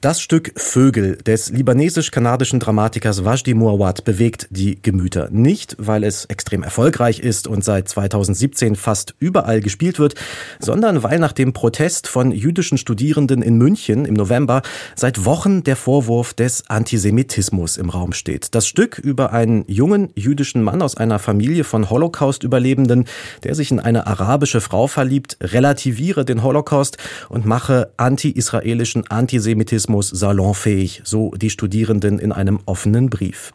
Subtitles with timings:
[0.00, 5.28] das Stück Vögel des libanesisch-kanadischen Dramatikers Wajdi Mouawad bewegt die Gemüter.
[5.30, 10.14] Nicht, weil es extrem erfolgreich ist und seit 2017 fast überall gespielt wird,
[10.58, 14.62] sondern weil nach dem Protest von jüdischen Studierenden in München im November
[14.96, 18.54] seit Wochen der Vorwurf des Antisemitismus im Raum steht.
[18.54, 23.04] Das Stück über einen jungen jüdischen Mann aus einer Familie von Holocaust-Überlebenden,
[23.42, 26.96] der sich in eine arabische Frau verliebt, relativiere den Holocaust
[27.28, 33.52] und mache anti-israelischen Antisemitismus Journalismus salonfähig, so die Studierenden in einem offenen Brief.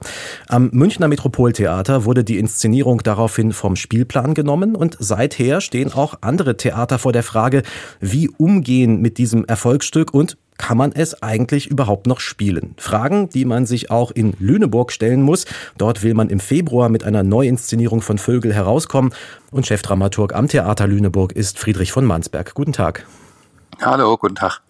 [0.48, 6.58] Am Münchner Metropoltheater wurde die Inszenierung daraufhin vom Spielplan genommen und seither stehen auch andere
[6.58, 7.64] Theater vor der Frage,
[8.00, 12.76] wie umgehen mit diesem Erfolgsstück und kann man es eigentlich überhaupt noch spielen?
[12.78, 15.46] Fragen, die man sich auch in Lüneburg stellen muss.
[15.78, 19.14] Dort will man im Februar mit einer Neuinszenierung von Vögel herauskommen.
[19.52, 22.54] Und Chefdramaturg am Theater Lüneburg ist Friedrich von Mansberg.
[22.54, 23.06] Guten Tag.
[23.82, 24.62] Hallo, guten Tag.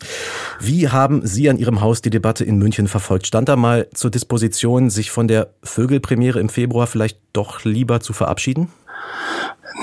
[0.60, 3.28] Wie haben Sie an Ihrem Haus die Debatte in München verfolgt?
[3.28, 8.14] Stand da mal zur Disposition, sich von der Vögelpremiere im Februar vielleicht doch lieber zu
[8.14, 8.70] verabschieden?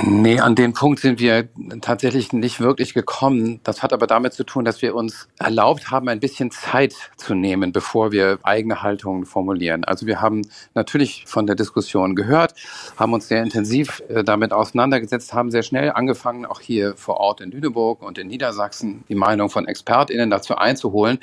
[0.04, 1.48] Nee, an den Punkt sind wir
[1.82, 3.60] tatsächlich nicht wirklich gekommen.
[3.62, 7.34] Das hat aber damit zu tun, dass wir uns erlaubt haben, ein bisschen Zeit zu
[7.34, 9.84] nehmen, bevor wir eigene Haltungen formulieren.
[9.84, 10.42] Also wir haben
[10.74, 12.54] natürlich von der Diskussion gehört,
[12.96, 17.42] haben uns sehr intensiv äh, damit auseinandergesetzt, haben sehr schnell angefangen, auch hier vor Ort
[17.42, 21.18] in Lüneburg und in Niedersachsen die Meinung von ExpertInnen dazu einzuholen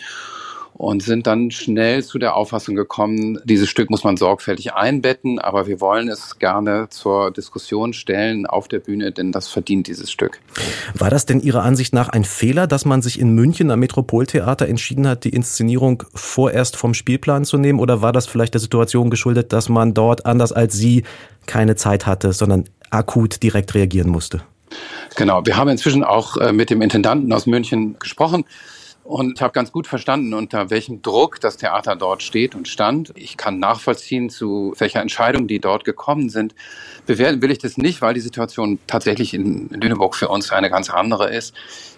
[0.79, 5.67] und sind dann schnell zu der Auffassung gekommen, dieses Stück muss man sorgfältig einbetten, aber
[5.67, 10.39] wir wollen es gerne zur Diskussion stellen auf der Bühne, denn das verdient dieses Stück.
[10.93, 14.69] War das denn Ihrer Ansicht nach ein Fehler, dass man sich in München am Metropoltheater
[14.69, 19.09] entschieden hat, die Inszenierung vorerst vom Spielplan zu nehmen oder war das vielleicht der Situation
[19.09, 21.03] geschuldet, dass man dort anders als Sie
[21.45, 24.43] keine Zeit hatte, sondern akut direkt reagieren musste?
[25.17, 28.45] Genau, wir haben inzwischen auch äh, mit dem Intendanten aus München gesprochen
[29.09, 33.11] und habe ganz gut verstanden, unter welchem Druck das Theater dort steht und stand.
[33.15, 36.53] Ich kann nachvollziehen, zu welcher Entscheidung die dort gekommen sind.
[37.07, 40.91] Bewerten will ich das nicht, weil die Situation tatsächlich in Lüneburg für uns eine ganz
[40.91, 41.55] andere ist.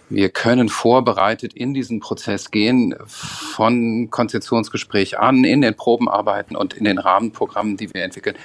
[0.09, 6.85] Wir können vorbereitet in diesen Prozess gehen, von Konzeptionsgespräch an, in den Probenarbeiten und in
[6.85, 8.38] den Rahmenprogrammen, die wir entwickeln.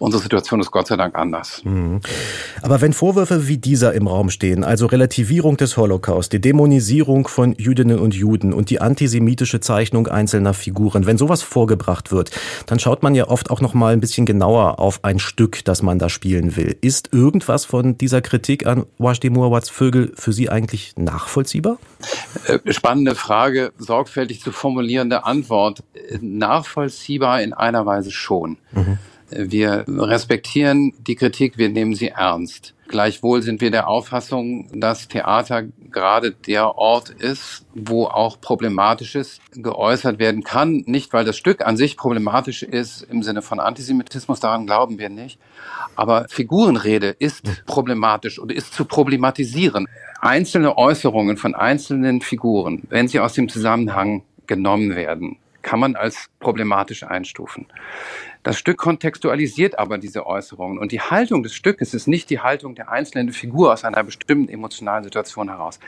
[0.00, 1.60] Unsere Situation ist Gott sei Dank anders.
[1.62, 2.00] Mhm.
[2.62, 7.54] Aber wenn Vorwürfe wie dieser im Raum stehen, also Relativierung des Holocaust, die Dämonisierung von
[7.58, 12.30] Jüdinnen und Juden und die antisemitische Zeichnung einzelner Figuren, wenn sowas vorgebracht wird,
[12.64, 15.82] dann schaut man ja oft auch noch mal ein bisschen genauer auf ein Stück, das
[15.82, 16.78] man da spielen will.
[16.80, 21.76] Ist irgendwas von dieser Kritik an Wajdi Muawads Vögel für Sie eigentlich nachvollziehbar?
[22.46, 25.82] Äh, spannende Frage, sorgfältig zu formulierende Antwort.
[26.22, 28.56] Nachvollziehbar in einer Weise schon.
[28.72, 28.96] Mhm.
[29.30, 32.74] Wir respektieren die Kritik, wir nehmen sie ernst.
[32.88, 40.18] Gleichwohl sind wir der Auffassung, dass Theater gerade der Ort ist, wo auch Problematisches geäußert
[40.18, 40.82] werden kann.
[40.86, 45.08] Nicht, weil das Stück an sich problematisch ist im Sinne von Antisemitismus, daran glauben wir
[45.08, 45.38] nicht.
[45.94, 49.86] Aber Figurenrede ist problematisch und ist zu problematisieren.
[50.20, 56.28] Einzelne Äußerungen von einzelnen Figuren, wenn sie aus dem Zusammenhang genommen werden, kann man als
[56.40, 57.66] problematisch einstufen.
[58.42, 62.74] Das Stück kontextualisiert aber diese Äußerungen und die Haltung des Stückes ist nicht die Haltung
[62.74, 65.78] der einzelnen Figur aus einer bestimmten emotionalen Situation heraus.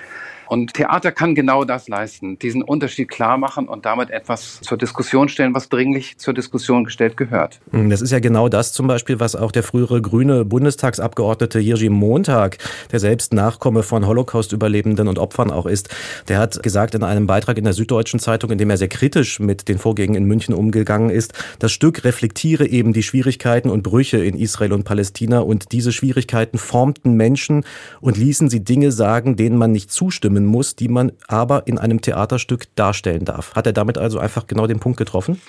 [0.52, 5.30] Und Theater kann genau das leisten, diesen Unterschied klar machen und damit etwas zur Diskussion
[5.30, 7.58] stellen, was dringlich zur Diskussion gestellt gehört.
[7.70, 11.88] Hm, das ist ja genau das zum Beispiel, was auch der frühere grüne Bundestagsabgeordnete Jerzy
[11.88, 12.58] Montag,
[12.90, 15.88] der selbst Nachkomme von Holocaust-Überlebenden und Opfern auch ist,
[16.28, 19.40] der hat gesagt in einem Beitrag in der Süddeutschen Zeitung, in dem er sehr kritisch
[19.40, 24.22] mit den Vorgängen in München umgegangen ist, das Stück reflektiere eben die Schwierigkeiten und Brüche
[24.22, 27.64] in Israel und Palästina und diese Schwierigkeiten formten Menschen
[28.02, 31.78] und ließen sie Dinge sagen, denen man nicht zustimmen nehmen muss, die man aber in
[31.78, 33.54] einem Theaterstück darstellen darf.
[33.54, 35.40] Hat er damit also einfach genau den Punkt getroffen?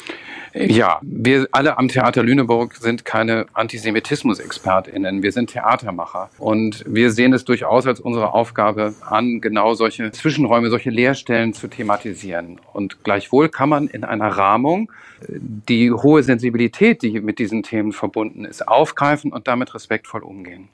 [0.54, 5.24] Ja, wir alle am Theater Lüneburg sind keine Antisemitismus-ExpertInnen.
[5.24, 6.30] Wir sind Theatermacher.
[6.38, 11.68] Und wir sehen es durchaus als unsere Aufgabe an, genau solche Zwischenräume, solche Leerstellen zu
[11.68, 12.60] thematisieren.
[12.72, 14.92] Und gleichwohl kann man in einer Rahmung
[15.28, 20.70] die hohe Sensibilität, die mit diesen Themen verbunden ist, aufgreifen und damit respektvoll umgehen.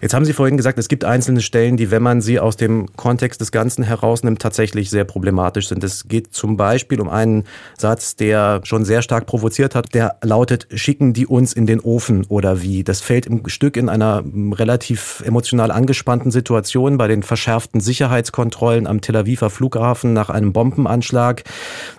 [0.00, 2.86] Jetzt haben Sie vorhin gesagt, es gibt einzelne Stellen, die, wenn man sie aus dem
[2.96, 5.82] Kontext des Ganzen herausnimmt, tatsächlich sehr problematisch sind.
[5.82, 7.42] Es geht zum Beispiel um einen
[7.76, 12.24] Satz, der schon sehr stark provoziert hat, der lautet, schicken die uns in den Ofen
[12.28, 12.84] oder wie.
[12.84, 14.22] Das fällt im Stück in einer
[14.52, 21.42] relativ emotional angespannten Situation bei den verschärften Sicherheitskontrollen am Tel Aviver Flughafen nach einem Bombenanschlag.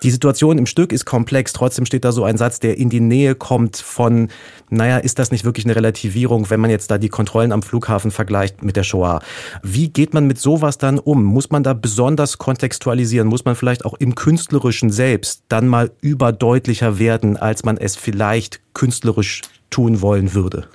[0.02, 3.02] Die Situation im Stück ist komplex, trotzdem steht da so ein Satz, der in die
[3.02, 4.30] Nähe kommt von,
[4.70, 8.12] naja, ist das nicht wirklich eine Relativierung, wenn man jetzt da die Kontrollen am Flughafen
[8.12, 9.20] vergleicht mit der Shoah?
[9.62, 11.26] Wie geht man mit sowas dann um?
[11.40, 13.26] Muss man da besonders kontextualisieren?
[13.26, 18.60] Muss man vielleicht auch im Künstlerischen selbst dann mal überdeutlicher werden, als man es vielleicht
[18.74, 20.68] künstlerisch tun wollen würde?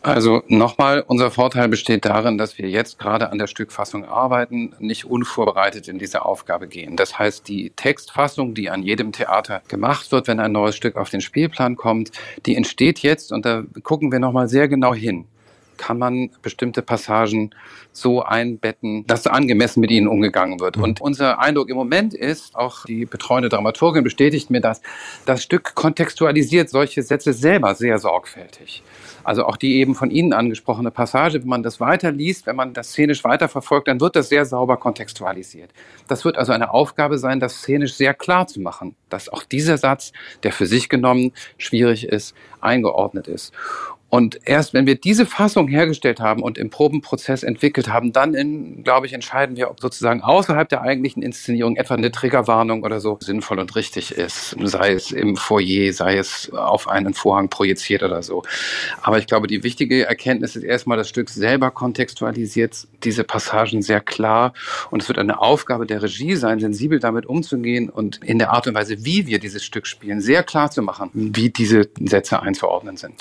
[0.00, 5.04] Also nochmal, unser Vorteil besteht darin, dass wir jetzt gerade an der Stückfassung arbeiten, nicht
[5.04, 6.96] unvorbereitet in diese Aufgabe gehen.
[6.96, 11.10] Das heißt, die Textfassung, die an jedem Theater gemacht wird, wenn ein neues Stück auf
[11.10, 12.12] den Spielplan kommt,
[12.46, 15.26] die entsteht jetzt und da gucken wir nochmal sehr genau hin
[15.82, 17.50] kann man bestimmte Passagen
[17.90, 20.76] so einbetten, dass angemessen mit ihnen umgegangen wird.
[20.76, 20.84] Mhm.
[20.84, 24.80] Und unser Eindruck im Moment ist, auch die betreuende Dramaturgin bestätigt mir das,
[25.26, 28.84] das Stück kontextualisiert solche Sätze selber sehr sorgfältig.
[29.24, 32.90] Also auch die eben von Ihnen angesprochene Passage, wenn man das weiterliest, wenn man das
[32.90, 35.70] szenisch weiterverfolgt, dann wird das sehr sauber kontextualisiert.
[36.06, 39.78] Das wird also eine Aufgabe sein, das szenisch sehr klar zu machen, dass auch dieser
[39.78, 40.12] Satz,
[40.44, 43.52] der für sich genommen schwierig ist, eingeordnet ist.
[44.14, 48.84] Und erst wenn wir diese Fassung hergestellt haben und im Probenprozess entwickelt haben, dann, in,
[48.84, 53.16] glaube ich, entscheiden wir, ob sozusagen außerhalb der eigentlichen Inszenierung etwa eine Triggerwarnung oder so
[53.20, 54.54] sinnvoll und richtig ist.
[54.64, 58.42] Sei es im Foyer, sei es auf einen Vorhang projiziert oder so.
[59.00, 64.02] Aber ich glaube, die wichtige Erkenntnis ist erstmal, das Stück selber kontextualisiert diese Passagen sehr
[64.02, 64.52] klar.
[64.90, 68.66] Und es wird eine Aufgabe der Regie sein, sensibel damit umzugehen und in der Art
[68.66, 72.98] und Weise, wie wir dieses Stück spielen, sehr klar zu machen, wie diese Sätze einzuordnen
[72.98, 73.14] sind.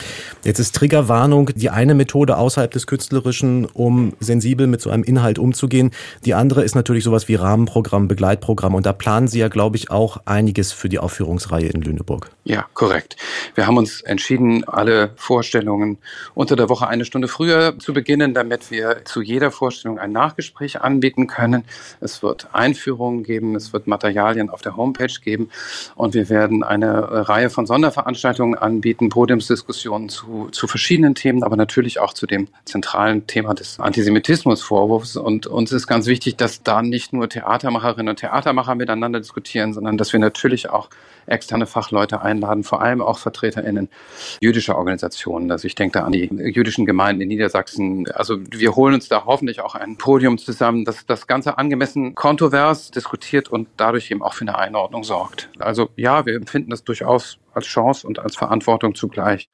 [0.43, 5.38] Jetzt ist Triggerwarnung die eine Methode außerhalb des Künstlerischen, um sensibel mit so einem Inhalt
[5.38, 5.92] umzugehen.
[6.25, 8.74] Die andere ist natürlich sowas wie Rahmenprogramm, Begleitprogramm.
[8.74, 12.31] Und da planen Sie ja, glaube ich, auch einiges für die Aufführungsreihe in Lüneburg.
[12.45, 13.16] Ja, korrekt.
[13.54, 16.00] Wir haben uns entschieden, alle Vorstellungen
[16.33, 20.81] unter der Woche eine Stunde früher zu beginnen, damit wir zu jeder Vorstellung ein Nachgespräch
[20.81, 21.63] anbieten können.
[22.00, 25.51] Es wird Einführungen geben, es wird Materialien auf der Homepage geben
[25.94, 32.00] und wir werden eine Reihe von Sonderveranstaltungen anbieten, Podiumsdiskussionen zu, zu verschiedenen Themen, aber natürlich
[32.00, 35.18] auch zu dem zentralen Thema des Antisemitismusvorwurfs.
[35.18, 39.97] Und uns ist ganz wichtig, dass da nicht nur Theatermacherinnen und Theatermacher miteinander diskutieren, sondern
[39.97, 40.89] dass wir natürlich auch
[41.27, 43.89] externe Fachleute einladen, vor allem auch VertreterInnen
[44.41, 45.51] jüdischer Organisationen.
[45.51, 48.09] Also ich denke da an die jüdischen Gemeinden in Niedersachsen.
[48.12, 52.91] Also wir holen uns da hoffentlich auch ein Podium zusammen, das das Ganze angemessen kontrovers
[52.91, 55.50] diskutiert und dadurch eben auch für eine Einordnung sorgt.
[55.59, 59.50] Also ja, wir empfinden das durchaus als Chance und als Verantwortung zugleich.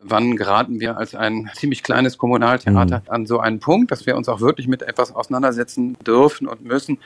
[0.00, 3.10] Wann geraten wir als ein ziemlich kleines Kommunaltheater mhm.
[3.10, 6.98] an so einen Punkt, dass wir uns auch wirklich mit etwas auseinandersetzen dürfen und müssen,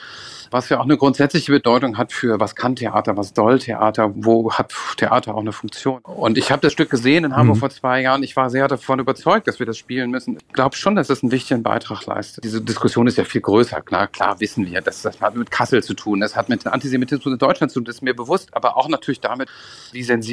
[0.51, 4.53] was ja auch eine grundsätzliche Bedeutung hat für, was kann Theater, was soll Theater, wo
[4.53, 6.01] hat Theater auch eine Funktion.
[6.03, 7.61] Und ich habe das Stück gesehen in Hamburg mhm.
[7.61, 8.23] vor zwei Jahren.
[8.23, 10.37] Ich war sehr davon überzeugt, dass wir das spielen müssen.
[10.37, 12.45] Ich glaube schon, dass es einen wichtigen Beitrag leistet.
[12.45, 13.81] Diese Diskussion ist ja viel größer.
[13.81, 16.73] Klar, klar wissen wir, dass das hat mit Kassel zu tun, das hat mit dem
[16.73, 19.49] Antisemitismus in Deutschland zu tun, das ist mir bewusst, aber auch natürlich damit,
[19.93, 20.32] wie sensibel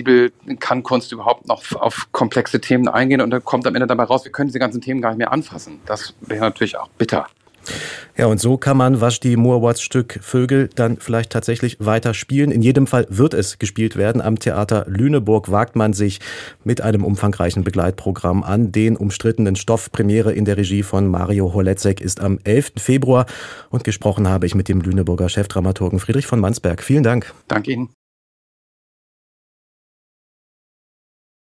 [0.60, 4.26] kann Kunst überhaupt noch auf komplexe Themen eingehen und dann kommt am Ende dabei raus,
[4.26, 5.80] wir können diese ganzen Themen gar nicht mehr anfassen.
[5.86, 7.28] Das wäre natürlich auch bitter.
[8.18, 12.52] Ja, und so kann man Vashti Moawats Stück Vögel dann vielleicht tatsächlich weiter spielen.
[12.52, 14.22] In jedem Fall wird es gespielt werden.
[14.22, 16.20] Am Theater Lüneburg wagt man sich
[16.64, 19.92] mit einem umfangreichen Begleitprogramm an den umstrittenen Stoff.
[19.92, 22.74] Premiere in der Regie von Mario Holetzek ist am 11.
[22.78, 23.26] Februar.
[23.70, 26.84] Und gesprochen habe ich mit dem Lüneburger Chefdramaturgen Friedrich von Mansberg.
[26.84, 27.34] Vielen Dank.
[27.48, 27.90] Danke Ihnen.